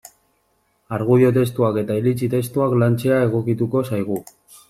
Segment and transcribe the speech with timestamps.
[0.97, 4.21] Argudio testuak eta iritzi testuak lantzea egokituko zaigu.